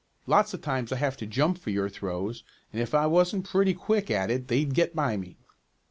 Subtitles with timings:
[0.25, 3.75] Lots of times I have to jump for your throws, and if I wasn't pretty
[3.75, 5.37] quick at it they'd get by me."